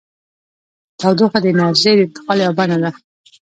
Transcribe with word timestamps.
تودوخه 0.99 1.39
د 1.41 1.45
انرژۍ 1.51 1.93
د 1.97 2.01
انتقال 2.05 2.37
یوه 2.45 2.55
بڼه 2.57 2.77
ده. 2.83 2.91